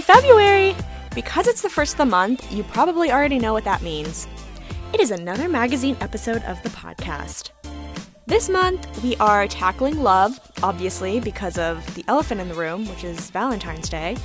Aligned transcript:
February! 0.00 0.76
Because 1.14 1.46
it's 1.46 1.62
the 1.62 1.68
first 1.68 1.94
of 1.94 1.98
the 1.98 2.06
month, 2.06 2.52
you 2.52 2.62
probably 2.62 3.10
already 3.10 3.38
know 3.38 3.52
what 3.52 3.64
that 3.64 3.82
means. 3.82 4.28
It 4.92 5.00
is 5.00 5.10
another 5.10 5.48
magazine 5.48 5.96
episode 6.00 6.42
of 6.44 6.62
the 6.62 6.68
podcast. 6.70 7.50
This 8.26 8.48
month, 8.48 9.02
we 9.02 9.16
are 9.16 9.48
tackling 9.48 10.02
love, 10.02 10.38
obviously, 10.62 11.20
because 11.20 11.58
of 11.58 11.94
the 11.94 12.04
elephant 12.08 12.40
in 12.40 12.48
the 12.48 12.54
room, 12.54 12.86
which 12.88 13.04
is 13.04 13.30
Valentine's 13.30 13.88
Day. 13.88 14.16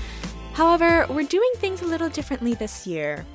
However, 0.54 1.06
we're 1.10 1.28
doing 1.28 1.52
things 1.56 1.82
a 1.82 1.86
little 1.86 2.10
differently 2.10 2.54
this 2.54 2.86
year. 2.86 3.26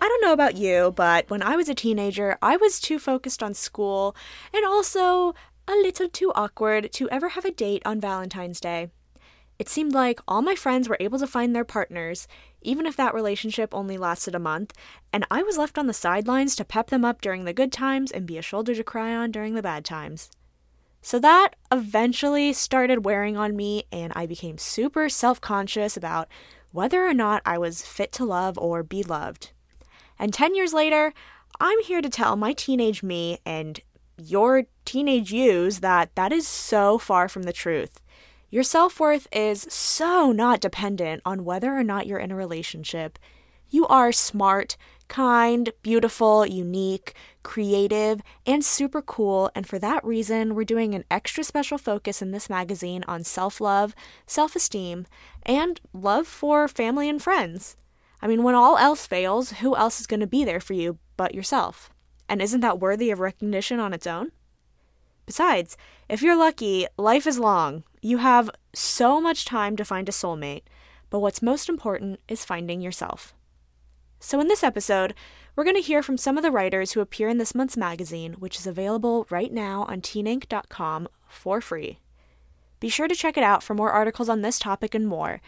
I 0.00 0.08
don't 0.08 0.22
know 0.22 0.32
about 0.32 0.56
you, 0.56 0.92
but 0.94 1.28
when 1.28 1.42
I 1.42 1.56
was 1.56 1.68
a 1.68 1.74
teenager, 1.74 2.38
I 2.40 2.56
was 2.56 2.80
too 2.80 2.98
focused 2.98 3.42
on 3.42 3.54
school 3.54 4.14
and 4.54 4.64
also 4.64 5.34
a 5.66 5.72
little 5.72 6.08
too 6.08 6.32
awkward 6.34 6.92
to 6.92 7.10
ever 7.10 7.30
have 7.30 7.44
a 7.44 7.50
date 7.50 7.82
on 7.84 8.00
Valentine's 8.00 8.60
Day. 8.60 8.90
It 9.58 9.68
seemed 9.68 9.92
like 9.92 10.20
all 10.28 10.40
my 10.40 10.54
friends 10.54 10.88
were 10.88 10.96
able 11.00 11.18
to 11.18 11.26
find 11.26 11.54
their 11.54 11.64
partners, 11.64 12.28
even 12.62 12.86
if 12.86 12.96
that 12.96 13.14
relationship 13.14 13.74
only 13.74 13.98
lasted 13.98 14.34
a 14.34 14.38
month, 14.38 14.72
and 15.12 15.26
I 15.30 15.42
was 15.42 15.58
left 15.58 15.78
on 15.78 15.88
the 15.88 15.92
sidelines 15.92 16.54
to 16.56 16.64
pep 16.64 16.90
them 16.90 17.04
up 17.04 17.20
during 17.20 17.44
the 17.44 17.52
good 17.52 17.72
times 17.72 18.12
and 18.12 18.26
be 18.26 18.38
a 18.38 18.42
shoulder 18.42 18.74
to 18.74 18.84
cry 18.84 19.14
on 19.14 19.32
during 19.32 19.54
the 19.54 19.62
bad 19.62 19.84
times. 19.84 20.30
So 21.02 21.18
that 21.18 21.50
eventually 21.72 22.52
started 22.52 23.04
wearing 23.04 23.36
on 23.36 23.56
me, 23.56 23.84
and 23.90 24.12
I 24.14 24.26
became 24.26 24.58
super 24.58 25.08
self 25.08 25.40
conscious 25.40 25.96
about 25.96 26.28
whether 26.70 27.04
or 27.04 27.14
not 27.14 27.42
I 27.44 27.58
was 27.58 27.82
fit 27.82 28.12
to 28.12 28.24
love 28.24 28.58
or 28.58 28.82
be 28.82 29.02
loved. 29.02 29.50
And 30.18 30.32
10 30.32 30.54
years 30.54 30.72
later, 30.72 31.12
I'm 31.60 31.82
here 31.82 32.00
to 32.00 32.08
tell 32.08 32.36
my 32.36 32.52
teenage 32.52 33.02
me 33.02 33.38
and 33.44 33.80
your 34.16 34.64
teenage 34.84 35.32
yous 35.32 35.78
that 35.78 36.14
that 36.14 36.32
is 36.32 36.46
so 36.46 36.98
far 36.98 37.28
from 37.28 37.44
the 37.44 37.52
truth. 37.52 38.00
Your 38.50 38.62
self 38.62 38.98
worth 38.98 39.28
is 39.30 39.66
so 39.68 40.32
not 40.32 40.60
dependent 40.60 41.20
on 41.24 41.44
whether 41.44 41.76
or 41.76 41.84
not 41.84 42.06
you're 42.06 42.18
in 42.18 42.30
a 42.30 42.36
relationship. 42.36 43.18
You 43.68 43.86
are 43.88 44.10
smart, 44.10 44.78
kind, 45.08 45.70
beautiful, 45.82 46.46
unique, 46.46 47.14
creative, 47.42 48.22
and 48.46 48.64
super 48.64 49.02
cool, 49.02 49.50
and 49.54 49.66
for 49.66 49.78
that 49.80 50.02
reason, 50.02 50.54
we're 50.54 50.64
doing 50.64 50.94
an 50.94 51.04
extra 51.10 51.44
special 51.44 51.76
focus 51.76 52.22
in 52.22 52.30
this 52.30 52.48
magazine 52.48 53.04
on 53.06 53.22
self 53.22 53.60
love, 53.60 53.94
self 54.26 54.56
esteem, 54.56 55.06
and 55.42 55.78
love 55.92 56.26
for 56.26 56.68
family 56.68 57.10
and 57.10 57.22
friends. 57.22 57.76
I 58.22 58.28
mean, 58.28 58.42
when 58.42 58.54
all 58.54 58.78
else 58.78 59.06
fails, 59.06 59.52
who 59.52 59.76
else 59.76 60.00
is 60.00 60.06
going 60.06 60.20
to 60.20 60.26
be 60.26 60.44
there 60.44 60.60
for 60.60 60.72
you 60.72 60.98
but 61.18 61.34
yourself? 61.34 61.90
And 62.30 62.40
isn't 62.40 62.60
that 62.62 62.80
worthy 62.80 63.10
of 63.10 63.20
recognition 63.20 63.78
on 63.78 63.92
its 63.92 64.06
own? 64.06 64.32
Besides, 65.28 65.76
if 66.08 66.22
you're 66.22 66.34
lucky, 66.34 66.86
life 66.96 67.26
is 67.26 67.38
long. 67.38 67.84
You 68.00 68.16
have 68.16 68.48
so 68.72 69.20
much 69.20 69.44
time 69.44 69.76
to 69.76 69.84
find 69.84 70.08
a 70.08 70.12
soulmate, 70.12 70.62
but 71.10 71.18
what's 71.18 71.42
most 71.42 71.68
important 71.68 72.18
is 72.28 72.46
finding 72.46 72.80
yourself. 72.80 73.34
So, 74.20 74.40
in 74.40 74.48
this 74.48 74.64
episode, 74.64 75.12
we're 75.54 75.64
going 75.64 75.76
to 75.76 75.82
hear 75.82 76.02
from 76.02 76.16
some 76.16 76.38
of 76.38 76.42
the 76.42 76.50
writers 76.50 76.92
who 76.92 77.02
appear 77.02 77.28
in 77.28 77.36
this 77.36 77.54
month's 77.54 77.76
magazine, 77.76 78.36
which 78.38 78.56
is 78.56 78.66
available 78.66 79.26
right 79.28 79.52
now 79.52 79.84
on 79.86 80.00
teenink.com 80.00 81.08
for 81.28 81.60
free. 81.60 81.98
Be 82.80 82.88
sure 82.88 83.06
to 83.06 83.14
check 83.14 83.36
it 83.36 83.44
out 83.44 83.62
for 83.62 83.74
more 83.74 83.92
articles 83.92 84.30
on 84.30 84.40
this 84.40 84.58
topic 84.58 84.94
and 84.94 85.06
more, 85.06 85.42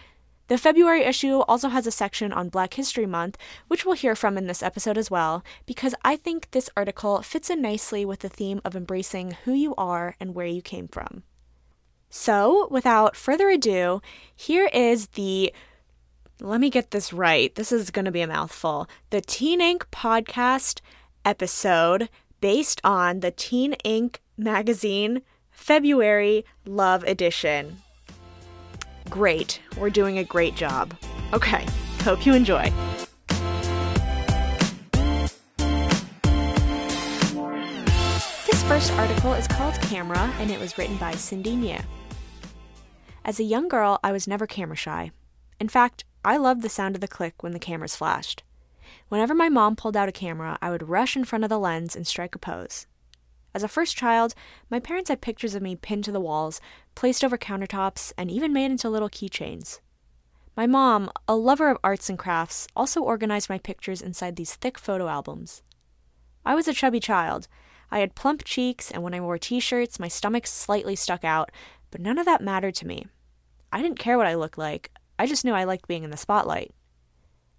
the 0.50 0.58
February 0.58 1.04
issue 1.04 1.38
also 1.42 1.68
has 1.68 1.86
a 1.86 1.92
section 1.92 2.32
on 2.32 2.48
Black 2.48 2.74
History 2.74 3.06
Month, 3.06 3.38
which 3.68 3.86
we'll 3.86 3.94
hear 3.94 4.16
from 4.16 4.36
in 4.36 4.48
this 4.48 4.64
episode 4.64 4.98
as 4.98 5.08
well, 5.08 5.44
because 5.64 5.94
I 6.04 6.16
think 6.16 6.50
this 6.50 6.68
article 6.76 7.22
fits 7.22 7.50
in 7.50 7.62
nicely 7.62 8.04
with 8.04 8.18
the 8.18 8.28
theme 8.28 8.60
of 8.64 8.74
embracing 8.74 9.36
who 9.44 9.52
you 9.52 9.76
are 9.76 10.16
and 10.18 10.34
where 10.34 10.48
you 10.48 10.60
came 10.60 10.88
from. 10.88 11.22
So, 12.08 12.66
without 12.68 13.14
further 13.14 13.48
ado, 13.48 14.02
here 14.34 14.68
is 14.74 15.06
the 15.14 15.54
let 16.40 16.60
me 16.60 16.68
get 16.68 16.90
this 16.90 17.12
right. 17.12 17.54
This 17.54 17.70
is 17.70 17.92
going 17.92 18.06
to 18.06 18.10
be 18.10 18.22
a 18.22 18.26
mouthful. 18.26 18.88
The 19.10 19.20
Teen 19.20 19.60
Ink 19.60 19.86
podcast 19.92 20.80
episode 21.24 22.08
based 22.40 22.80
on 22.82 23.20
the 23.20 23.30
Teen 23.30 23.74
Ink 23.84 24.20
magazine 24.36 25.22
February 25.52 26.44
Love 26.66 27.04
Edition. 27.04 27.82
Great. 29.10 29.60
We're 29.76 29.90
doing 29.90 30.18
a 30.18 30.24
great 30.24 30.54
job. 30.54 30.94
Okay. 31.32 31.66
Hope 32.02 32.24
you 32.24 32.32
enjoy. 32.32 32.72
This 38.46 38.62
first 38.62 38.92
article 38.92 39.34
is 39.34 39.48
called 39.48 39.74
Camera 39.82 40.32
and 40.38 40.50
it 40.50 40.60
was 40.60 40.78
written 40.78 40.96
by 40.96 41.12
Cindy 41.12 41.56
Nye. 41.56 41.84
As 43.24 43.40
a 43.40 43.44
young 43.44 43.68
girl, 43.68 43.98
I 44.04 44.12
was 44.12 44.28
never 44.28 44.46
camera 44.46 44.76
shy. 44.76 45.10
In 45.58 45.68
fact, 45.68 46.04
I 46.24 46.36
loved 46.36 46.62
the 46.62 46.68
sound 46.68 46.94
of 46.94 47.00
the 47.00 47.08
click 47.08 47.42
when 47.42 47.52
the 47.52 47.58
cameras 47.58 47.96
flashed. 47.96 48.44
Whenever 49.08 49.34
my 49.34 49.48
mom 49.48 49.74
pulled 49.74 49.96
out 49.96 50.08
a 50.08 50.12
camera, 50.12 50.56
I 50.62 50.70
would 50.70 50.88
rush 50.88 51.16
in 51.16 51.24
front 51.24 51.42
of 51.44 51.50
the 51.50 51.58
lens 51.58 51.96
and 51.96 52.06
strike 52.06 52.36
a 52.36 52.38
pose. 52.38 52.86
As 53.54 53.62
a 53.62 53.68
first 53.68 53.96
child, 53.96 54.34
my 54.70 54.78
parents 54.78 55.10
had 55.10 55.20
pictures 55.20 55.54
of 55.54 55.62
me 55.62 55.76
pinned 55.76 56.04
to 56.04 56.12
the 56.12 56.20
walls, 56.20 56.60
placed 56.94 57.24
over 57.24 57.36
countertops, 57.36 58.12
and 58.16 58.30
even 58.30 58.52
made 58.52 58.70
into 58.70 58.88
little 58.88 59.08
keychains. 59.08 59.80
My 60.56 60.66
mom, 60.66 61.10
a 61.26 61.34
lover 61.34 61.68
of 61.70 61.78
arts 61.82 62.08
and 62.08 62.18
crafts, 62.18 62.68
also 62.76 63.00
organized 63.02 63.48
my 63.48 63.58
pictures 63.58 64.02
inside 64.02 64.36
these 64.36 64.54
thick 64.54 64.78
photo 64.78 65.08
albums. 65.08 65.62
I 66.44 66.54
was 66.54 66.68
a 66.68 66.72
chubby 66.72 67.00
child. 67.00 67.48
I 67.90 68.00
had 68.00 68.14
plump 68.14 68.44
cheeks, 68.44 68.90
and 68.90 69.02
when 69.02 69.14
I 69.14 69.20
wore 69.20 69.38
t 69.38 69.58
shirts, 69.58 69.98
my 69.98 70.08
stomach 70.08 70.46
slightly 70.46 70.94
stuck 70.94 71.24
out, 71.24 71.50
but 71.90 72.00
none 72.00 72.18
of 72.18 72.26
that 72.26 72.42
mattered 72.42 72.74
to 72.76 72.86
me. 72.86 73.06
I 73.72 73.82
didn't 73.82 73.98
care 73.98 74.16
what 74.16 74.26
I 74.26 74.34
looked 74.34 74.58
like, 74.58 74.90
I 75.20 75.26
just 75.26 75.44
knew 75.44 75.52
I 75.52 75.64
liked 75.64 75.86
being 75.86 76.02
in 76.02 76.10
the 76.10 76.16
spotlight. 76.16 76.72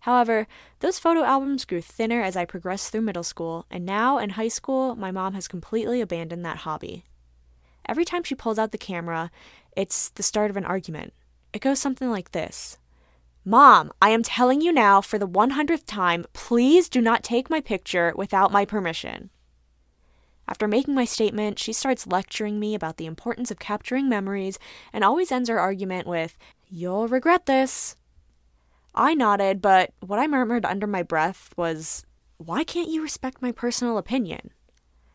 However, 0.02 0.48
those 0.80 1.00
photo 1.00 1.24
albums 1.24 1.64
grew 1.64 1.82
thinner 1.82 2.22
as 2.22 2.36
I 2.36 2.46
progressed 2.46 2.92
through 2.92 3.02
middle 3.02 3.24
school, 3.24 3.66
and 3.70 3.86
now 3.86 4.18
in 4.18 4.32
high 4.32 4.48
school, 4.48 4.96
my 4.96 5.12
mom 5.12 5.36
has 5.36 5.48
completely 5.48 6.02
abandoned 6.02 6.44
that 6.44 6.58
hobby. 6.58 7.06
Every 7.88 8.04
time 8.04 8.24
she 8.24 8.36
pulls 8.36 8.58
out 8.58 8.72
the 8.72 8.78
camera, 8.80 9.30
it's 9.76 10.10
the 10.10 10.24
start 10.24 10.50
of 10.50 10.58
an 10.58 10.66
argument. 10.66 11.14
It 11.54 11.62
goes 11.62 11.80
something 11.80 12.10
like 12.10 12.32
this 12.32 12.80
Mom, 13.46 13.92
I 14.02 14.10
am 14.10 14.24
telling 14.24 14.62
you 14.62 14.72
now 14.72 15.02
for 15.02 15.20
the 15.20 15.28
100th 15.28 15.86
time, 15.86 16.26
please 16.34 16.90
do 16.90 17.00
not 17.00 17.24
take 17.24 17.50
my 17.50 17.62
picture 17.62 18.12
without 18.16 18.52
my 18.52 18.66
permission. 18.66 19.30
After 20.48 20.68
making 20.68 20.96
my 20.96 21.06
statement, 21.06 21.60
she 21.60 21.74
starts 21.74 22.08
lecturing 22.08 22.60
me 22.60 22.74
about 22.74 22.98
the 22.98 23.06
importance 23.06 23.52
of 23.52 23.60
capturing 23.60 24.10
memories 24.10 24.58
and 24.92 25.04
always 25.04 25.32
ends 25.32 25.48
her 25.48 25.60
argument 25.60 26.08
with, 26.08 26.38
You'll 26.70 27.08
regret 27.08 27.46
this. 27.46 27.96
I 28.94 29.14
nodded, 29.14 29.62
but 29.62 29.94
what 30.00 30.20
I 30.20 30.28
murmured 30.28 30.66
under 30.66 30.88
my 30.88 31.04
breath 31.04 31.54
was, 31.56 32.06
Why 32.38 32.64
can't 32.64 32.90
you 32.90 33.02
respect 33.02 33.42
my 33.42 33.52
personal 33.52 33.98
opinion? 33.98 34.52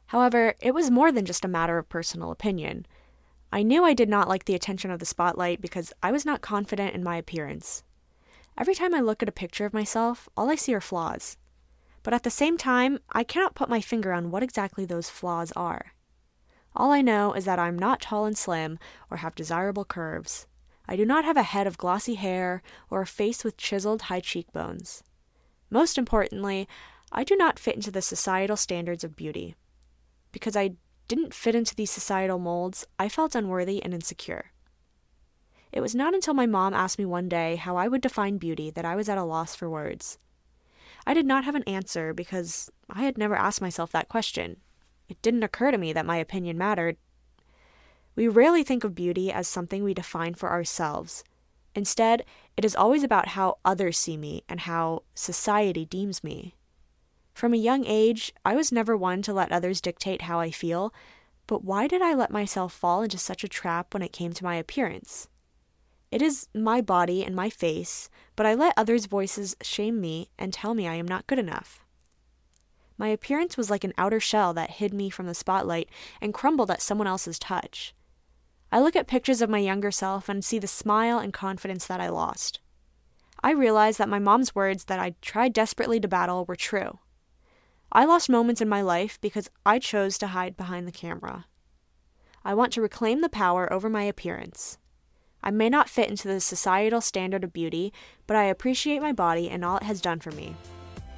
However, 0.07 0.55
it 0.61 0.73
was 0.73 0.91
more 0.91 1.13
than 1.13 1.27
just 1.27 1.45
a 1.45 1.49
matter 1.49 1.79
of 1.79 1.89
personal 1.89 2.31
opinion. 2.31 2.87
I 3.53 3.63
knew 3.63 3.85
I 3.85 3.95
did 3.95 4.09
not 4.09 4.29
like 4.29 4.45
the 4.45 4.55
attention 4.55 4.91
of 4.91 4.99
the 4.99 5.07
spotlight 5.07 5.61
because 5.61 5.93
I 6.03 6.13
was 6.13 6.25
not 6.25 6.41
confident 6.41 6.95
in 6.95 7.05
my 7.05 7.17
appearance. 7.17 7.83
Every 8.59 8.75
time 8.75 8.95
I 8.95 9.01
look 9.01 9.23
at 9.23 9.29
a 9.29 9.33
picture 9.33 9.67
of 9.67 9.75
myself, 9.75 10.29
all 10.37 10.51
I 10.51 10.55
see 10.55 10.75
are 10.75 10.81
flaws. 10.81 11.37
But 12.03 12.15
at 12.15 12.23
the 12.23 12.31
same 12.31 12.57
time, 12.57 13.01
I 13.11 13.25
cannot 13.25 13.55
put 13.55 13.69
my 13.69 13.81
finger 13.81 14.13
on 14.13 14.31
what 14.31 14.43
exactly 14.43 14.85
those 14.85 15.11
flaws 15.11 15.53
are. 15.57 15.93
All 16.75 16.93
I 16.93 17.03
know 17.03 17.33
is 17.33 17.45
that 17.45 17.59
I'm 17.59 17.79
not 17.79 18.01
tall 18.01 18.27
and 18.27 18.39
slim 18.39 18.79
or 19.11 19.19
have 19.19 19.35
desirable 19.35 19.85
curves. 19.85 20.47
I 20.89 20.97
do 20.97 21.05
not 21.05 21.25
have 21.25 21.37
a 21.37 21.43
head 21.43 21.67
of 21.67 21.79
glossy 21.79 22.15
hair 22.15 22.63
or 22.91 23.01
a 23.01 23.07
face 23.07 23.45
with 23.45 23.57
chiseled 23.57 24.03
high 24.03 24.21
cheekbones. 24.21 25.03
Most 25.71 25.99
importantly, 25.99 26.69
I 27.13 27.25
do 27.25 27.37
not 27.37 27.59
fit 27.59 27.75
into 27.75 27.91
the 27.91 28.03
societal 28.03 28.57
standards 28.57 29.05
of 29.05 29.16
beauty. 29.16 29.57
Because 30.33 30.57
I 30.57 30.77
didn't 31.09 31.34
fit 31.34 31.55
into 31.55 31.75
these 31.75 31.91
societal 31.91 32.39
molds, 32.39 32.87
I 32.99 33.09
felt 33.09 33.34
unworthy 33.34 33.83
and 33.83 33.95
insecure. 33.95 34.53
It 35.72 35.81
was 35.81 35.95
not 35.95 36.15
until 36.15 36.34
my 36.34 36.47
mom 36.47 36.75
asked 36.75 36.99
me 36.99 37.05
one 37.05 37.28
day 37.28 37.57
how 37.57 37.77
I 37.77 37.89
would 37.89 38.01
define 38.01 38.39
beauty 38.39 38.71
that 38.71 38.84
I 38.84 38.97
was 38.97 39.09
at 39.09 39.19
a 39.19 39.25
loss 39.25 39.55
for 39.55 39.69
words. 39.69 40.19
I 41.07 41.15
did 41.15 41.27
not 41.27 41.45
have 41.45 41.55
an 41.55 41.65
answer 41.65 42.15
because 42.15 42.71
I 42.89 43.03
had 43.03 43.19
never 43.19 43.37
asked 43.37 43.60
myself 43.60 43.93
that 43.93 44.09
question. 44.09 44.59
It 45.09 45.21
didn't 45.22 45.43
occur 45.43 45.71
to 45.71 45.78
me 45.78 45.93
that 45.93 46.07
my 46.07 46.16
opinion 46.16 46.59
mattered, 46.59 46.97
we 48.16 48.27
rarely 48.27 48.65
think 48.65 48.83
of 48.83 48.95
beauty 48.95 49.30
as 49.30 49.47
something 49.47 49.84
we 49.84 49.95
define 49.95 50.34
for 50.34 50.51
ourselves. 50.51 51.22
Instead, 51.74 52.24
it 52.57 52.65
is 52.65 52.74
always 52.74 53.04
about 53.04 53.28
how 53.28 53.59
others 53.65 53.98
see 53.98 54.16
me 54.16 54.42
and 54.48 54.60
how 54.60 55.03
society 55.15 55.84
deems 55.84 56.24
me. 56.24 56.54
From 57.34 57.53
a 57.53 57.59
young 57.59 57.84
age, 57.84 58.33
I 58.47 58.57
was 58.57 58.72
never 58.72 58.97
one 58.97 59.21
to 59.22 59.34
let 59.34 59.53
others 59.53 59.83
dictate 59.83 60.22
how 60.22 60.41
I 60.41 60.51
feel, 60.51 60.95
but 61.47 61.63
why 61.63 61.86
did 61.86 62.01
I 62.01 62.15
let 62.15 62.30
myself 62.30 62.72
fall 62.72 63.03
into 63.03 63.18
such 63.18 63.45
a 63.45 63.48
trap 63.48 63.92
when 63.92 64.03
it 64.03 64.13
came 64.13 64.33
to 64.33 64.45
my 64.45 64.57
appearance? 64.57 65.28
It 66.10 66.22
is 66.22 66.48
my 66.54 66.80
body 66.80 67.22
and 67.22 67.36
my 67.36 67.51
face, 67.51 68.09
but 68.36 68.47
I 68.47 68.54
let 68.54 68.72
others' 68.77 69.04
voices 69.04 69.54
shame 69.60 70.01
me 70.01 70.30
and 70.39 70.51
tell 70.51 70.72
me 70.72 70.89
I 70.89 70.95
am 70.95 71.07
not 71.07 71.27
good 71.27 71.39
enough. 71.39 71.84
My 72.97 73.09
appearance 73.09 73.59
was 73.59 73.69
like 73.69 73.84
an 73.84 73.92
outer 73.98 74.21
shell 74.21 74.54
that 74.54 74.71
hid 74.71 74.95
me 74.95 75.10
from 75.10 75.27
the 75.27 75.34
spotlight 75.34 75.91
and 76.22 76.33
crumbled 76.33 76.71
at 76.71 76.80
someone 76.80 77.07
else's 77.07 77.39
touch. 77.39 77.95
I 78.77 78.81
look 78.81 78.95
at 78.95 79.07
pictures 79.07 79.41
of 79.41 79.49
my 79.49 79.57
younger 79.57 79.91
self 79.91 80.28
and 80.28 80.45
see 80.45 80.59
the 80.59 80.67
smile 80.67 81.19
and 81.19 81.33
confidence 81.33 81.87
that 81.87 81.99
I 81.99 82.11
lost. 82.11 82.61
I 83.43 83.53
realize 83.53 83.97
that 83.97 84.09
my 84.11 84.19
mom's 84.19 84.55
words 84.55 84.84
that 84.84 84.99
I 84.99 85.15
tried 85.23 85.55
desperately 85.55 85.99
to 85.99 86.07
battle 86.07 86.45
were 86.45 86.57
true. 86.57 86.99
I 87.91 88.05
lost 88.05 88.28
moments 88.28 88.61
in 88.61 88.69
my 88.69 88.83
life 88.83 89.19
because 89.23 89.49
I 89.65 89.78
chose 89.78 90.19
to 90.19 90.27
hide 90.27 90.59
behind 90.59 90.87
the 90.87 90.93
camera. 90.93 91.47
I 92.45 92.53
want 92.53 92.71
to 92.75 92.83
reclaim 92.83 93.23
the 93.23 93.31
power 93.31 93.73
over 93.73 93.89
my 93.89 94.03
appearance. 94.03 94.77
I 95.43 95.51
may 95.53 95.71
not 95.71 95.89
fit 95.89 96.11
into 96.11 96.29
the 96.29 96.39
societal 96.39 97.01
standard 97.01 97.45
of 97.45 97.55
beauty, 97.55 97.95
but 98.27 98.37
I 98.37 98.45
appreciate 98.45 99.01
my 99.01 99.13
body 99.13 99.49
and 99.49 99.65
all 99.65 99.79
it 99.79 99.84
has 99.84 100.03
done 100.03 100.21
for 100.21 100.33
me. 100.33 100.55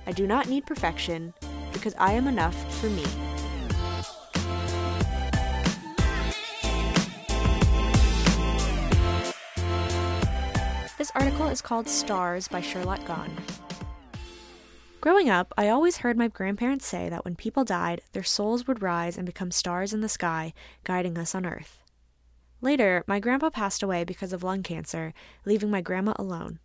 I 0.07 0.13
do 0.13 0.29
not 0.29 0.49
need 0.49 0.65
perfection 0.65 1.35
because 1.73 1.97
I 1.99 2.13
am 2.13 2.29
enough 2.29 2.55
for 2.81 2.89
me. 2.89 3.05
Article 11.19 11.49
is 11.49 11.61
called 11.61 11.89
Stars 11.89 12.47
by 12.47 12.61
Sherlock 12.61 13.05
Gone. 13.05 13.37
Growing 15.01 15.29
up, 15.29 15.53
I 15.59 15.69
always 15.69 15.97
heard 15.97 16.17
my 16.17 16.29
grandparents 16.29 16.87
say 16.87 17.09
that 17.09 17.25
when 17.25 17.35
people 17.35 17.65
died, 17.65 18.03
their 18.13 18.23
souls 18.23 18.69
would 18.69 18.83
rise 18.83 19.19
and 19.19 19.27
become 19.27 19.51
stars 19.51 19.93
in 19.93 20.01
the 20.01 20.09
sky, 20.09 20.53
guiding 20.85 21.19
us 21.19 21.35
on 21.35 21.45
Earth. 21.45 21.83
Later, 22.61 23.03
my 23.09 23.19
grandpa 23.19 23.51
passed 23.51 23.83
away 23.83 24.05
because 24.05 24.33
of 24.33 24.45
lung 24.45 24.63
cancer, 24.63 25.13
leaving 25.45 25.73
my 25.73 25.81
grandma 25.81 26.13
alone. 26.15 26.61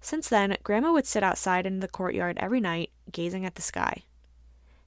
Since 0.00 0.30
then, 0.30 0.56
Grandma 0.62 0.90
would 0.90 1.06
sit 1.06 1.22
outside 1.22 1.66
in 1.66 1.80
the 1.80 1.88
courtyard 1.88 2.38
every 2.40 2.60
night, 2.60 2.90
gazing 3.12 3.44
at 3.44 3.54
the 3.54 3.62
sky. 3.62 4.04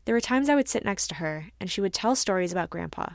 There 0.06 0.16
were 0.16 0.22
times 0.22 0.50
I 0.50 0.56
would 0.56 0.68
sit 0.68 0.84
next 0.84 1.10
to 1.10 1.16
her, 1.16 1.52
and 1.60 1.70
she 1.70 1.82
would 1.82 1.94
tell 1.94 2.16
stories 2.16 2.52
about 2.52 2.72
Grandpa. 2.72 3.10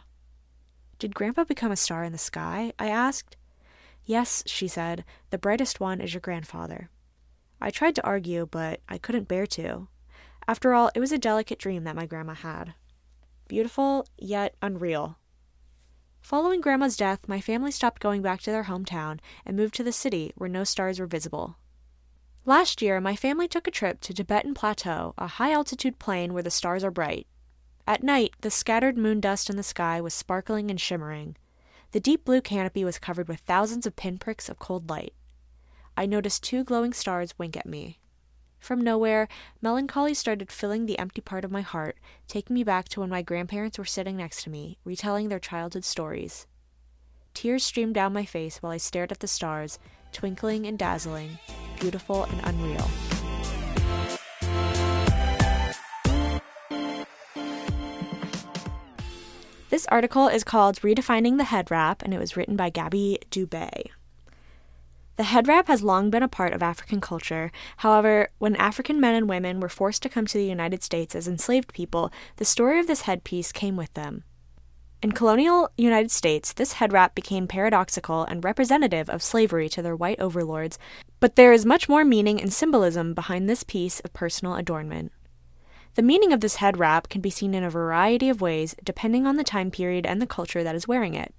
Did 1.00 1.16
Grandpa 1.16 1.42
become 1.42 1.72
a 1.72 1.76
star 1.76 2.04
in 2.04 2.12
the 2.12 2.18
sky? 2.18 2.72
I 2.78 2.86
asked. 2.88 3.36
Yes, 4.04 4.42
she 4.46 4.68
said, 4.68 5.04
the 5.30 5.38
brightest 5.38 5.80
one 5.80 6.00
is 6.00 6.12
your 6.12 6.20
grandfather. 6.20 6.90
I 7.60 7.70
tried 7.70 7.94
to 7.96 8.04
argue, 8.04 8.46
but 8.50 8.80
I 8.88 8.98
couldn't 8.98 9.28
bear 9.28 9.46
to. 9.46 9.88
After 10.48 10.74
all, 10.74 10.90
it 10.94 11.00
was 11.00 11.12
a 11.12 11.18
delicate 11.18 11.58
dream 11.58 11.84
that 11.84 11.94
my 11.94 12.06
grandma 12.06 12.34
had. 12.34 12.74
Beautiful, 13.46 14.06
yet 14.18 14.56
unreal. 14.60 15.18
Following 16.20 16.60
Grandma's 16.60 16.96
death, 16.96 17.28
my 17.28 17.40
family 17.40 17.70
stopped 17.70 18.00
going 18.00 18.22
back 18.22 18.40
to 18.42 18.50
their 18.50 18.64
hometown 18.64 19.18
and 19.44 19.56
moved 19.56 19.74
to 19.74 19.84
the 19.84 19.92
city 19.92 20.32
where 20.36 20.48
no 20.48 20.64
stars 20.64 20.98
were 20.98 21.06
visible. 21.06 21.56
Last 22.44 22.82
year, 22.82 23.00
my 23.00 23.14
family 23.14 23.46
took 23.46 23.66
a 23.66 23.72
trip 23.72 24.00
to 24.00 24.14
Tibetan 24.14 24.54
Plateau, 24.54 25.14
a 25.18 25.26
high 25.26 25.52
altitude 25.52 25.98
plain 25.98 26.32
where 26.32 26.42
the 26.42 26.50
stars 26.50 26.82
are 26.82 26.90
bright. 26.90 27.26
At 27.86 28.02
night, 28.02 28.34
the 28.40 28.50
scattered 28.50 28.96
moon 28.96 29.20
dust 29.20 29.50
in 29.50 29.56
the 29.56 29.62
sky 29.62 30.00
was 30.00 30.14
sparkling 30.14 30.70
and 30.70 30.80
shimmering. 30.80 31.36
The 31.92 32.00
deep 32.00 32.24
blue 32.24 32.40
canopy 32.40 32.86
was 32.86 32.98
covered 32.98 33.28
with 33.28 33.40
thousands 33.40 33.86
of 33.86 33.96
pinpricks 33.96 34.48
of 34.48 34.58
cold 34.58 34.88
light. 34.88 35.12
I 35.94 36.06
noticed 36.06 36.42
two 36.42 36.64
glowing 36.64 36.94
stars 36.94 37.38
wink 37.38 37.54
at 37.54 37.66
me. 37.66 37.98
From 38.58 38.80
nowhere, 38.80 39.28
melancholy 39.60 40.14
started 40.14 40.50
filling 40.50 40.86
the 40.86 40.98
empty 40.98 41.20
part 41.20 41.44
of 41.44 41.50
my 41.50 41.60
heart, 41.60 41.98
taking 42.28 42.54
me 42.54 42.64
back 42.64 42.88
to 42.90 43.00
when 43.00 43.10
my 43.10 43.20
grandparents 43.20 43.76
were 43.76 43.84
sitting 43.84 44.16
next 44.16 44.42
to 44.44 44.50
me, 44.50 44.78
retelling 44.84 45.28
their 45.28 45.38
childhood 45.38 45.84
stories. 45.84 46.46
Tears 47.34 47.62
streamed 47.62 47.94
down 47.94 48.14
my 48.14 48.24
face 48.24 48.62
while 48.62 48.72
I 48.72 48.78
stared 48.78 49.12
at 49.12 49.20
the 49.20 49.28
stars, 49.28 49.78
twinkling 50.12 50.66
and 50.66 50.78
dazzling, 50.78 51.38
beautiful 51.78 52.24
and 52.24 52.40
unreal. 52.44 52.88
This 59.72 59.86
article 59.86 60.28
is 60.28 60.44
called 60.44 60.82
Redefining 60.82 61.38
the 61.38 61.44
Head 61.44 61.70
Wrap, 61.70 62.02
and 62.02 62.12
it 62.12 62.18
was 62.18 62.36
written 62.36 62.56
by 62.56 62.68
Gabby 62.68 63.18
Dubay. 63.30 63.84
The 65.16 65.22
head 65.22 65.48
wrap 65.48 65.66
has 65.68 65.82
long 65.82 66.10
been 66.10 66.22
a 66.22 66.28
part 66.28 66.52
of 66.52 66.62
African 66.62 67.00
culture. 67.00 67.50
However, 67.78 68.28
when 68.36 68.54
African 68.56 69.00
men 69.00 69.14
and 69.14 69.30
women 69.30 69.60
were 69.60 69.70
forced 69.70 70.02
to 70.02 70.10
come 70.10 70.26
to 70.26 70.36
the 70.36 70.44
United 70.44 70.82
States 70.82 71.14
as 71.14 71.26
enslaved 71.26 71.72
people, 71.72 72.12
the 72.36 72.44
story 72.44 72.80
of 72.80 72.86
this 72.86 73.00
headpiece 73.08 73.50
came 73.50 73.76
with 73.76 73.94
them. 73.94 74.24
In 75.02 75.12
colonial 75.12 75.70
United 75.78 76.10
States, 76.10 76.52
this 76.52 76.74
head 76.74 76.92
wrap 76.92 77.14
became 77.14 77.48
paradoxical 77.48 78.24
and 78.24 78.44
representative 78.44 79.08
of 79.08 79.22
slavery 79.22 79.70
to 79.70 79.80
their 79.80 79.96
white 79.96 80.20
overlords, 80.20 80.78
but 81.18 81.36
there 81.36 81.50
is 81.50 81.64
much 81.64 81.88
more 81.88 82.04
meaning 82.04 82.42
and 82.42 82.52
symbolism 82.52 83.14
behind 83.14 83.48
this 83.48 83.62
piece 83.62 84.00
of 84.00 84.12
personal 84.12 84.54
adornment. 84.54 85.12
The 85.94 86.02
meaning 86.02 86.32
of 86.32 86.40
this 86.40 86.56
head 86.56 86.78
wrap 86.78 87.10
can 87.10 87.20
be 87.20 87.28
seen 87.28 87.52
in 87.52 87.64
a 87.64 87.70
variety 87.70 88.30
of 88.30 88.40
ways 88.40 88.74
depending 88.82 89.26
on 89.26 89.36
the 89.36 89.44
time 89.44 89.70
period 89.70 90.06
and 90.06 90.22
the 90.22 90.26
culture 90.26 90.64
that 90.64 90.74
is 90.74 90.88
wearing 90.88 91.14
it. 91.14 91.34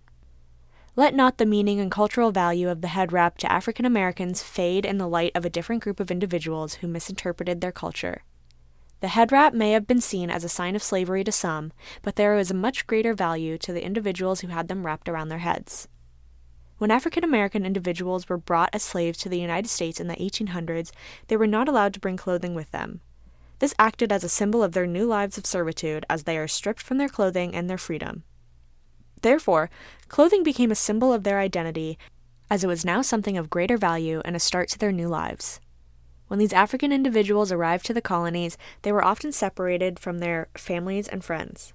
Let 0.95 1.15
not 1.15 1.39
the 1.39 1.45
meaning 1.47 1.79
and 1.79 1.89
cultural 1.89 2.31
value 2.31 2.69
of 2.69 2.81
the 2.81 2.89
head 2.89 3.11
wrap 3.11 3.39
to 3.39 3.51
African 3.51 3.83
Americans 3.83 4.43
fade 4.43 4.85
in 4.85 4.99
the 4.99 5.07
light 5.07 5.31
of 5.33 5.43
a 5.43 5.49
different 5.49 5.81
group 5.81 5.99
of 5.99 6.11
individuals 6.11 6.75
who 6.75 6.87
misinterpreted 6.87 7.61
their 7.61 7.71
culture. 7.71 8.21
The 8.99 9.07
head 9.07 9.31
wrap 9.31 9.55
may 9.55 9.71
have 9.71 9.87
been 9.87 10.01
seen 10.01 10.29
as 10.29 10.43
a 10.43 10.49
sign 10.49 10.75
of 10.75 10.83
slavery 10.83 11.23
to 11.23 11.31
some, 11.31 11.73
but 12.03 12.15
there 12.15 12.37
is 12.37 12.51
a 12.51 12.55
much 12.55 12.85
greater 12.85 13.15
value 13.15 13.57
to 13.57 13.73
the 13.73 13.83
individuals 13.83 14.41
who 14.41 14.49
had 14.49 14.67
them 14.67 14.85
wrapped 14.85 15.09
around 15.09 15.29
their 15.29 15.39
heads. 15.39 15.87
When 16.77 16.91
African 16.91 17.23
American 17.23 17.65
individuals 17.65 18.29
were 18.29 18.37
brought 18.37 18.69
as 18.71 18.83
slaves 18.83 19.17
to 19.19 19.29
the 19.29 19.39
United 19.39 19.67
States 19.69 19.99
in 19.99 20.07
the 20.07 20.15
1800s, 20.15 20.91
they 21.27 21.37
were 21.37 21.47
not 21.47 21.67
allowed 21.67 21.95
to 21.95 21.99
bring 21.99 22.17
clothing 22.17 22.53
with 22.53 22.69
them. 22.69 23.01
This 23.63 23.73
acted 23.79 24.11
as 24.11 24.25
a 24.25 24.27
symbol 24.27 24.61
of 24.61 24.73
their 24.73 24.85
new 24.85 25.05
lives 25.05 25.37
of 25.37 25.45
servitude 25.45 26.05
as 26.09 26.23
they 26.23 26.37
are 26.37 26.49
stripped 26.49 26.81
from 26.81 26.97
their 26.97 27.07
clothing 27.07 27.55
and 27.55 27.69
their 27.69 27.77
freedom. 27.77 28.23
Therefore, 29.21 29.69
clothing 30.09 30.43
became 30.43 30.69
a 30.69 30.75
symbol 30.75 31.13
of 31.13 31.23
their 31.23 31.39
identity, 31.39 31.97
as 32.49 32.65
it 32.65 32.67
was 32.67 32.83
now 32.83 33.01
something 33.01 33.37
of 33.37 33.49
greater 33.49 33.77
value 33.77 34.21
and 34.25 34.35
a 34.35 34.39
start 34.41 34.67
to 34.71 34.77
their 34.77 34.91
new 34.91 35.07
lives. 35.07 35.61
When 36.27 36.39
these 36.39 36.51
African 36.51 36.91
individuals 36.91 37.53
arrived 37.53 37.85
to 37.85 37.93
the 37.93 38.01
colonies, 38.01 38.57
they 38.81 38.91
were 38.91 39.05
often 39.05 39.31
separated 39.31 39.97
from 39.97 40.19
their 40.19 40.49
families 40.57 41.07
and 41.07 41.23
friends. 41.23 41.71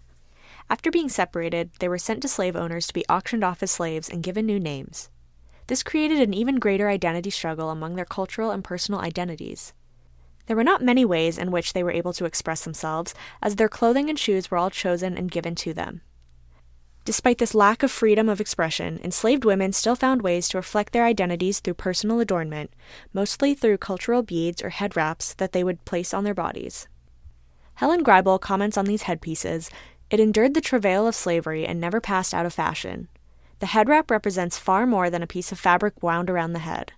After 0.68 0.90
being 0.90 1.08
separated, 1.08 1.70
they 1.78 1.88
were 1.88 1.96
sent 1.96 2.20
to 2.20 2.28
slave 2.28 2.54
owners 2.54 2.86
to 2.88 2.92
be 2.92 3.08
auctioned 3.08 3.44
off 3.44 3.62
as 3.62 3.70
slaves 3.70 4.10
and 4.10 4.22
given 4.22 4.44
new 4.44 4.60
names. 4.60 5.08
This 5.68 5.82
created 5.82 6.20
an 6.20 6.34
even 6.34 6.56
greater 6.56 6.90
identity 6.90 7.30
struggle 7.30 7.70
among 7.70 7.94
their 7.94 8.04
cultural 8.04 8.50
and 8.50 8.62
personal 8.62 9.00
identities. 9.00 9.72
There 10.48 10.56
were 10.56 10.64
not 10.64 10.82
many 10.82 11.04
ways 11.04 11.36
in 11.36 11.50
which 11.50 11.74
they 11.74 11.82
were 11.82 11.90
able 11.90 12.14
to 12.14 12.24
express 12.24 12.64
themselves, 12.64 13.14
as 13.42 13.56
their 13.56 13.68
clothing 13.68 14.08
and 14.08 14.18
shoes 14.18 14.50
were 14.50 14.56
all 14.56 14.70
chosen 14.70 15.16
and 15.16 15.30
given 15.30 15.54
to 15.56 15.74
them. 15.74 16.00
Despite 17.04 17.36
this 17.36 17.54
lack 17.54 17.82
of 17.82 17.90
freedom 17.90 18.30
of 18.30 18.40
expression, 18.40 18.98
enslaved 19.04 19.44
women 19.44 19.74
still 19.74 19.94
found 19.94 20.22
ways 20.22 20.48
to 20.48 20.56
reflect 20.56 20.94
their 20.94 21.04
identities 21.04 21.60
through 21.60 21.74
personal 21.74 22.18
adornment, 22.20 22.72
mostly 23.12 23.54
through 23.54 23.76
cultural 23.78 24.22
beads 24.22 24.62
or 24.62 24.70
head 24.70 24.96
wraps 24.96 25.34
that 25.34 25.52
they 25.52 25.62
would 25.62 25.84
place 25.84 26.14
on 26.14 26.24
their 26.24 26.34
bodies. 26.34 26.88
Helen 27.74 28.02
Griebel 28.02 28.40
comments 28.40 28.78
on 28.78 28.86
these 28.86 29.02
headpieces 29.02 29.70
it 30.10 30.18
endured 30.18 30.54
the 30.54 30.62
travail 30.62 31.06
of 31.06 31.14
slavery 31.14 31.66
and 31.66 31.78
never 31.78 32.00
passed 32.00 32.32
out 32.32 32.46
of 32.46 32.54
fashion. 32.54 33.08
The 33.58 33.66
head 33.66 33.88
wrap 33.88 34.10
represents 34.10 34.56
far 34.56 34.86
more 34.86 35.10
than 35.10 35.22
a 35.22 35.26
piece 35.26 35.52
of 35.52 35.58
fabric 35.58 36.02
wound 36.02 36.30
around 36.30 36.54
the 36.54 36.60
head. 36.60 36.92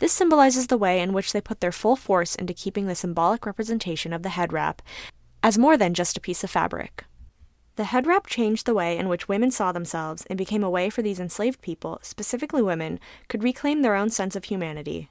This 0.00 0.14
symbolizes 0.14 0.68
the 0.68 0.78
way 0.78 0.98
in 0.98 1.12
which 1.12 1.30
they 1.30 1.42
put 1.42 1.60
their 1.60 1.70
full 1.70 1.94
force 1.94 2.34
into 2.34 2.54
keeping 2.54 2.86
the 2.86 2.94
symbolic 2.94 3.44
representation 3.44 4.14
of 4.14 4.22
the 4.22 4.30
head 4.30 4.50
wrap 4.50 4.80
as 5.42 5.58
more 5.58 5.76
than 5.76 5.92
just 5.92 6.16
a 6.16 6.22
piece 6.22 6.42
of 6.42 6.48
fabric. 6.48 7.04
The 7.76 7.84
head 7.84 8.06
wrap 8.06 8.26
changed 8.26 8.64
the 8.64 8.72
way 8.72 8.96
in 8.96 9.10
which 9.10 9.28
women 9.28 9.50
saw 9.50 9.72
themselves 9.72 10.24
and 10.30 10.38
became 10.38 10.64
a 10.64 10.70
way 10.70 10.88
for 10.88 11.02
these 11.02 11.20
enslaved 11.20 11.60
people, 11.60 11.98
specifically 12.00 12.62
women, 12.62 12.98
could 13.28 13.42
reclaim 13.42 13.82
their 13.82 13.94
own 13.94 14.08
sense 14.08 14.34
of 14.34 14.44
humanity. 14.44 15.10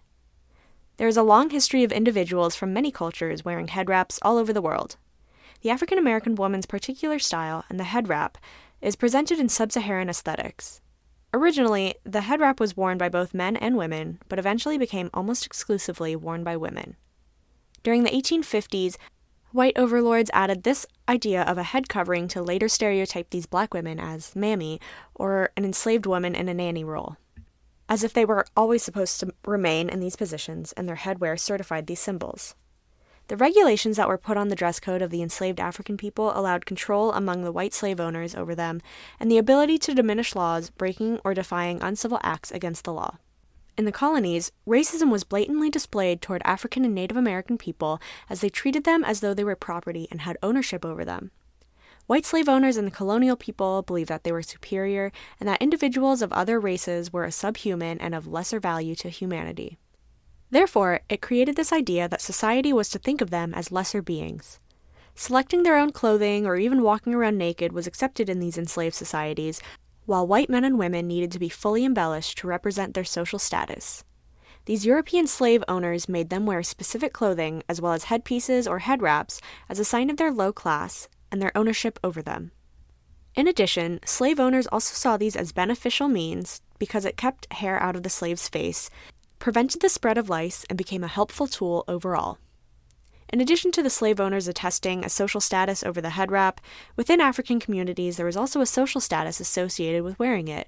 There 0.98 1.08
is 1.08 1.18
a 1.18 1.24
long 1.24 1.52
history 1.52 1.84
of 1.84 1.92
individuals 1.92 2.56
from 2.56 2.74
many 2.74 2.90
cultures 2.92 3.46
wearing 3.46 3.68
head 3.68 3.90
wraps 3.90 4.18
all 4.24 4.40
over 4.40 4.52
the 4.52 4.62
world. 4.62 4.98
The 5.62 5.70
African 5.70 6.00
American 6.00 6.34
woman's 6.34 6.66
particular 6.66 7.20
style 7.20 7.64
and 7.70 7.80
the 7.80 7.84
head 7.84 8.10
wrap 8.10 8.40
is 8.82 8.96
presented 8.96 9.40
in 9.40 9.50
sub 9.50 9.72
Saharan 9.72 10.10
aesthetics. 10.10 10.82
Originally, 11.34 11.96
the 12.04 12.22
head 12.22 12.40
wrap 12.40 12.60
was 12.60 12.76
worn 12.76 12.98
by 12.98 13.10
both 13.10 13.34
men 13.34 13.56
and 13.56 13.78
women, 13.78 14.20
but 14.28 14.40
eventually 14.40 14.78
became 14.78 15.10
almost 15.14 15.46
exclusively 15.46 16.16
worn 16.16 16.44
by 16.44 16.58
women. 16.58 16.96
During 17.84 18.04
the 18.04 18.10
1850s, 18.10 18.98
White 19.52 19.78
overlords 19.78 20.30
added 20.32 20.62
this 20.62 20.86
idea 21.08 21.42
of 21.42 21.58
a 21.58 21.64
head 21.64 21.90
covering 21.90 22.28
to 22.30 22.42
later 22.42 22.68
stereotype 22.68 23.32
these 23.32 23.48
black 23.48 23.74
women 23.74 24.00
as 24.00 24.36
mammy 24.36 24.80
or 25.16 25.50
an 25.58 25.66
enslaved 25.66 26.06
woman 26.06 26.36
in 26.36 26.48
a 26.48 26.54
nanny 26.54 26.84
role, 26.84 27.18
as 27.88 28.04
if 28.04 28.14
they 28.14 28.26
were 28.26 28.46
always 28.56 28.84
supposed 28.84 29.20
to 29.20 29.34
remain 29.46 29.90
in 29.90 30.00
these 30.00 30.16
positions 30.16 30.72
and 30.74 30.88
their 30.88 30.98
headwear 30.98 31.40
certified 31.40 31.88
these 31.88 32.00
symbols. 32.00 32.54
The 33.30 33.38
regulations 33.38 33.98
that 33.98 34.08
were 34.08 34.18
put 34.18 34.38
on 34.38 34.48
the 34.48 34.56
dress 34.56 34.80
code 34.80 35.04
of 35.04 35.12
the 35.12 35.22
enslaved 35.22 35.60
African 35.60 35.98
people 35.98 36.36
allowed 36.36 36.66
control 36.66 37.12
among 37.12 37.44
the 37.44 37.52
white 37.52 37.76
slave 37.76 38.00
owners 38.00 38.34
over 38.34 38.56
them 38.56 38.82
and 39.20 39.30
the 39.30 39.38
ability 39.38 39.78
to 39.78 39.94
diminish 39.94 40.34
laws 40.34 40.72
breaking 40.72 41.20
or 41.24 41.36
defying 41.36 41.80
uncivil 41.80 42.20
acts 42.24 42.50
against 42.50 42.86
the 42.86 42.94
law. 42.94 43.18
In 43.78 43.86
the 43.86 43.92
colonies, 43.92 44.52
racism 44.68 45.12
was 45.12 45.24
blatantly 45.24 45.70
displayed 45.70 46.24
toward 46.24 46.42
African 46.44 46.84
and 46.84 46.96
Native 46.96 47.16
American 47.16 47.60
people 47.60 48.02
as 48.32 48.42
they 48.42 48.50
treated 48.50 48.84
them 48.84 49.04
as 49.04 49.20
though 49.20 49.36
they 49.36 49.44
were 49.44 49.56
property 49.56 50.08
and 50.10 50.22
had 50.22 50.36
ownership 50.42 50.84
over 50.84 51.06
them. 51.06 51.30
White 52.08 52.26
slave 52.26 52.50
owners 52.50 52.78
and 52.78 52.88
the 52.88 52.92
colonial 52.92 53.36
people 53.36 53.84
believed 53.84 54.10
that 54.10 54.24
they 54.24 54.32
were 54.32 54.42
superior 54.42 55.12
and 55.40 55.48
that 55.48 55.62
individuals 55.62 56.24
of 56.24 56.34
other 56.34 56.60
races 56.60 57.14
were 57.14 57.26
a 57.26 57.32
subhuman 57.32 58.00
and 58.00 58.16
of 58.16 58.26
lesser 58.26 58.60
value 58.60 58.96
to 58.96 59.10
humanity. 59.10 59.78
Therefore, 60.52 61.02
it 61.10 61.22
created 61.22 61.56
this 61.56 61.72
idea 61.72 62.08
that 62.08 62.22
society 62.22 62.74
was 62.74 62.90
to 62.90 63.00
think 63.00 63.22
of 63.22 63.30
them 63.30 63.54
as 63.54 63.72
lesser 63.72 64.02
beings. 64.02 64.60
Selecting 65.16 65.64
their 65.64 65.78
own 65.78 65.92
clothing 65.92 66.46
or 66.46 66.56
even 66.56 66.82
walking 66.82 67.14
around 67.14 67.38
naked 67.38 67.72
was 67.72 67.86
accepted 67.86 68.30
in 68.30 68.40
these 68.40 68.58
enslaved 68.58 68.96
societies, 68.96 69.62
while 70.06 70.26
white 70.26 70.50
men 70.50 70.64
and 70.64 70.80
women 70.80 71.08
needed 71.08 71.32
to 71.32 71.40
be 71.40 71.50
fully 71.50 71.86
embellished 71.86 72.38
to 72.38 72.48
represent 72.48 72.94
their 72.94 73.04
social 73.04 73.38
status. 73.38 74.04
These 74.66 74.86
European 74.86 75.28
slave 75.28 75.64
owners 75.68 76.10
made 76.10 76.30
them 76.30 76.46
wear 76.46 76.64
specific 76.64 77.14
clothing, 77.14 77.64
as 77.70 77.82
well 77.82 77.94
as 77.94 78.06
headpieces 78.06 78.68
or 78.68 78.80
head 78.80 79.02
wraps, 79.02 79.42
as 79.68 79.80
a 79.80 79.86
sign 79.86 80.10
of 80.10 80.18
their 80.18 80.32
low 80.32 80.52
class 80.52 81.08
and 81.32 81.42
their 81.42 81.56
ownership 81.56 82.00
over 82.04 82.22
them. 82.22 82.52
In 83.36 83.48
addition, 83.48 84.00
slave 84.06 84.40
owners 84.40 84.68
also 84.68 84.94
saw 84.94 85.18
these 85.18 85.36
as 85.36 85.52
beneficial 85.52 86.08
means 86.08 86.62
because 86.80 87.06
it 87.06 87.18
kept 87.18 87.52
hair 87.54 87.82
out 87.82 87.96
of 87.96 88.04
the 88.04 88.10
slave's 88.10 88.50
face, 88.50 88.90
prevented 89.40 89.82
the 89.82 89.90
spread 89.90 90.18
of 90.18 90.30
lice, 90.30 90.66
and 90.70 90.78
became 90.78 91.04
a 91.04 91.08
helpful 91.08 91.48
tool 91.48 91.84
overall. 91.88 92.38
In 93.32 93.42
addition 93.42 93.72
to 93.74 93.84
the 93.84 93.90
slave 93.90 94.20
owners 94.20 94.48
attesting 94.48 95.06
a 95.06 95.10
social 95.10 95.40
status 95.40 95.84
over 95.84 96.02
the 96.02 96.12
head 96.12 96.32
wrap, 96.32 96.60
within 96.96 97.22
African 97.22 97.60
communities 97.60 98.18
there 98.18 98.26
was 98.26 98.38
also 98.38 98.60
a 98.60 98.66
social 98.66 99.00
status 99.00 99.40
associated 99.40 100.04
with 100.04 100.18
wearing 100.18 100.48
it. 100.48 100.68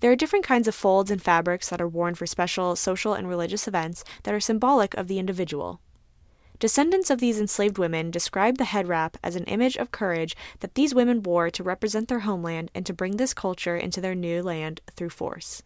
There 0.00 0.10
are 0.10 0.16
different 0.16 0.44
kinds 0.44 0.68
of 0.68 0.74
folds 0.74 1.10
and 1.10 1.22
fabrics 1.22 1.68
that 1.68 1.80
are 1.80 1.88
worn 1.88 2.14
for 2.14 2.26
special 2.26 2.76
social 2.76 3.14
and 3.14 3.28
religious 3.28 3.66
events 3.66 4.04
that 4.24 4.34
are 4.34 4.40
symbolic 4.40 4.94
of 4.94 5.08
the 5.08 5.18
individual. 5.18 5.80
Descendants 6.58 7.10
of 7.10 7.18
these 7.18 7.38
enslaved 7.38 7.78
women 7.78 8.10
describe 8.10 8.56
the 8.56 8.64
head 8.64 8.88
wrap 8.88 9.16
as 9.22 9.36
an 9.36 9.44
image 9.44 9.76
of 9.76 9.90
courage 9.90 10.34
that 10.60 10.74
these 10.74 10.94
women 10.94 11.22
wore 11.22 11.50
to 11.50 11.62
represent 11.62 12.08
their 12.08 12.20
homeland 12.20 12.70
and 12.74 12.84
to 12.86 12.94
bring 12.94 13.16
this 13.16 13.34
culture 13.34 13.76
into 13.76 14.00
their 14.00 14.14
new 14.14 14.42
land 14.42 14.80
through 14.96 15.10
force. 15.10 15.62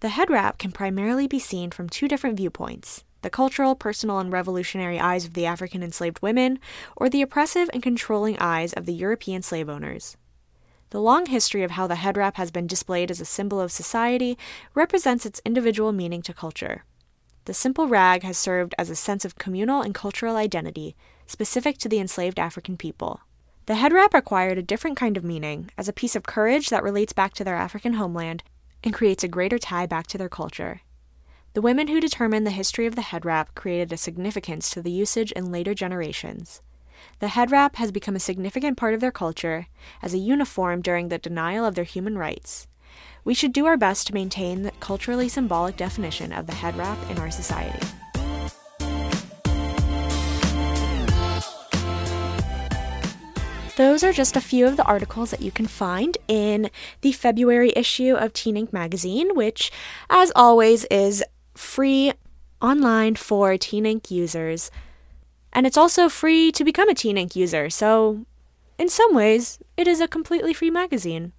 The 0.00 0.10
head 0.10 0.28
wrap 0.28 0.58
can 0.58 0.72
primarily 0.72 1.26
be 1.26 1.38
seen 1.38 1.70
from 1.70 1.88
two 1.88 2.06
different 2.08 2.36
viewpoints 2.36 3.04
the 3.22 3.30
cultural, 3.30 3.74
personal, 3.74 4.20
and 4.20 4.30
revolutionary 4.30 5.00
eyes 5.00 5.24
of 5.24 5.32
the 5.32 5.46
African 5.46 5.82
enslaved 5.82 6.22
women, 6.22 6.60
or 6.94 7.08
the 7.08 7.22
oppressive 7.22 7.68
and 7.72 7.82
controlling 7.82 8.38
eyes 8.38 8.72
of 8.74 8.86
the 8.86 8.92
European 8.92 9.42
slave 9.42 9.68
owners. 9.68 10.16
The 10.90 11.00
long 11.00 11.26
history 11.26 11.64
of 11.64 11.72
how 11.72 11.88
the 11.88 11.96
head 11.96 12.16
wrap 12.16 12.36
has 12.36 12.52
been 12.52 12.68
displayed 12.68 13.10
as 13.10 13.20
a 13.20 13.24
symbol 13.24 13.60
of 13.60 13.72
society 13.72 14.38
represents 14.74 15.26
its 15.26 15.40
individual 15.44 15.92
meaning 15.92 16.22
to 16.22 16.32
culture. 16.32 16.84
The 17.46 17.54
simple 17.54 17.88
rag 17.88 18.22
has 18.22 18.38
served 18.38 18.74
as 18.78 18.90
a 18.90 18.94
sense 18.94 19.24
of 19.24 19.38
communal 19.38 19.82
and 19.82 19.94
cultural 19.94 20.36
identity, 20.36 20.94
specific 21.26 21.78
to 21.78 21.88
the 21.88 21.98
enslaved 21.98 22.38
African 22.38 22.76
people. 22.76 23.22
The 23.64 23.74
head 23.74 23.92
wrap 23.92 24.14
acquired 24.14 24.58
a 24.58 24.62
different 24.62 24.96
kind 24.96 25.16
of 25.16 25.24
meaning, 25.24 25.70
as 25.76 25.88
a 25.88 25.92
piece 25.92 26.14
of 26.14 26.22
courage 26.22 26.68
that 26.68 26.84
relates 26.84 27.12
back 27.12 27.34
to 27.34 27.44
their 27.44 27.56
African 27.56 27.94
homeland 27.94 28.44
and 28.86 28.94
creates 28.94 29.24
a 29.24 29.28
greater 29.28 29.58
tie 29.58 29.84
back 29.84 30.06
to 30.06 30.16
their 30.16 30.28
culture. 30.28 30.80
The 31.54 31.60
women 31.60 31.88
who 31.88 32.00
determined 32.00 32.46
the 32.46 32.52
history 32.52 32.86
of 32.86 32.94
the 32.94 33.02
head 33.02 33.24
wrap 33.24 33.52
created 33.56 33.92
a 33.92 33.96
significance 33.96 34.70
to 34.70 34.80
the 34.80 34.92
usage 34.92 35.32
in 35.32 35.50
later 35.50 35.74
generations. 35.74 36.62
The 37.18 37.28
head 37.28 37.50
wrap 37.50 37.76
has 37.76 37.90
become 37.90 38.14
a 38.14 38.20
significant 38.20 38.76
part 38.76 38.94
of 38.94 39.00
their 39.00 39.10
culture 39.10 39.66
as 40.02 40.14
a 40.14 40.18
uniform 40.18 40.82
during 40.82 41.08
the 41.08 41.18
denial 41.18 41.64
of 41.64 41.74
their 41.74 41.84
human 41.84 42.16
rights. 42.16 42.68
We 43.24 43.34
should 43.34 43.52
do 43.52 43.66
our 43.66 43.76
best 43.76 44.06
to 44.06 44.14
maintain 44.14 44.62
the 44.62 44.70
culturally 44.78 45.28
symbolic 45.28 45.76
definition 45.76 46.32
of 46.32 46.46
the 46.46 46.54
head 46.54 46.76
wrap 46.76 46.98
in 47.10 47.18
our 47.18 47.32
society. 47.32 47.84
Those 53.76 54.02
are 54.02 54.12
just 54.12 54.36
a 54.36 54.40
few 54.40 54.66
of 54.66 54.78
the 54.78 54.84
articles 54.84 55.30
that 55.30 55.42
you 55.42 55.50
can 55.50 55.66
find 55.66 56.16
in 56.28 56.70
the 57.02 57.12
February 57.12 57.72
issue 57.76 58.14
of 58.14 58.32
Teen 58.32 58.56
Ink 58.56 58.72
magazine, 58.72 59.34
which, 59.34 59.70
as 60.08 60.32
always, 60.34 60.84
is 60.86 61.22
free 61.54 62.14
online 62.62 63.16
for 63.16 63.58
Teen 63.58 63.84
Ink 63.84 64.10
users. 64.10 64.70
And 65.52 65.66
it's 65.66 65.76
also 65.76 66.08
free 66.08 66.50
to 66.52 66.64
become 66.64 66.88
a 66.88 66.94
Teen 66.94 67.18
Ink 67.18 67.36
user, 67.36 67.68
so 67.68 68.24
in 68.78 68.88
some 68.88 69.14
ways, 69.14 69.58
it 69.76 69.86
is 69.86 70.00
a 70.00 70.08
completely 70.08 70.54
free 70.54 70.70
magazine. 70.70 71.32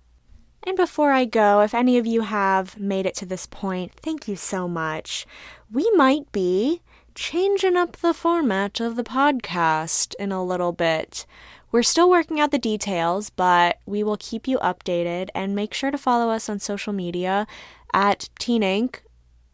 And 0.63 0.77
before 0.77 1.12
I 1.12 1.25
go, 1.25 1.62
if 1.62 1.74
any 1.74 1.98
of 1.98 2.06
you 2.06 2.22
have 2.22 2.79
made 2.79 3.06
it 3.06 3.15
to 3.15 3.25
this 3.25 3.48
point, 3.48 3.94
thank 3.94 4.27
you 4.27 4.36
so 4.36 4.67
much. 4.67 5.25
We 5.72 5.89
might 5.96 6.32
be 6.32 6.82
changing 7.15 7.75
up 7.75 7.98
the 7.98 8.13
format 8.13 8.79
of 8.79 8.96
the 8.96 9.03
podcast 9.03 10.13
in 10.20 10.32
a 10.32 10.44
little 10.44 10.72
bit. 10.72 11.25
We're 11.71 11.83
still 11.83 12.09
working 12.09 12.39
out 12.39 12.51
the 12.51 12.57
details, 12.57 13.29
but 13.29 13.79
we 13.86 14.03
will 14.03 14.17
keep 14.17 14.47
you 14.47 14.57
updated 14.59 15.29
and 15.36 15.55
make 15.55 15.74
sure 15.74 15.91
to 15.91 15.97
follow 15.97 16.31
us 16.31 16.47
on 16.50 16.59
social 16.59 16.93
media 16.93 17.45
at 17.93 18.29
Teen 18.39 18.63
Ink 18.63 19.03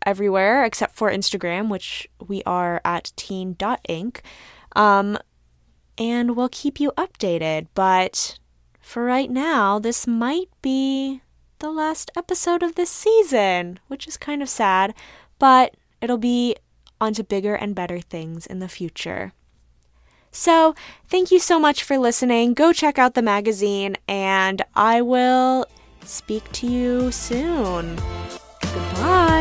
everywhere 0.05 0.63
except 0.63 0.95
for 0.95 1.09
Instagram, 1.09 1.69
which 1.69 2.07
we 2.25 2.43
are 2.43 2.81
at 2.85 3.11
teen.ink. 3.15 4.21
Um, 4.75 5.17
and 5.97 6.35
we'll 6.35 6.49
keep 6.49 6.79
you 6.79 6.91
updated. 6.97 7.67
But 7.73 8.37
for 8.79 9.03
right 9.03 9.29
now, 9.29 9.79
this 9.79 10.05
might 10.05 10.49
be 10.61 11.21
the 11.59 11.71
last 11.71 12.11
episode 12.15 12.63
of 12.63 12.75
this 12.75 12.89
season, 12.89 13.79
which 13.87 14.07
is 14.07 14.17
kind 14.17 14.41
of 14.41 14.49
sad, 14.49 14.93
but 15.39 15.75
it'll 16.01 16.17
be 16.17 16.55
onto 16.99 17.23
bigger 17.23 17.55
and 17.55 17.75
better 17.75 17.99
things 17.99 18.45
in 18.45 18.59
the 18.59 18.67
future. 18.67 19.33
So, 20.33 20.73
thank 21.07 21.31
you 21.31 21.39
so 21.39 21.59
much 21.59 21.83
for 21.83 21.97
listening. 21.97 22.55
Go 22.55 22.73
check 22.73 22.97
out 22.97 23.13
the 23.13 23.21
magazine, 23.21 23.95
and 24.07 24.63
I 24.75 25.01
will 25.01 25.67
speak 26.03 26.51
to 26.53 26.67
you 26.67 27.11
soon. 27.11 27.95
Goodbye. 28.61 29.32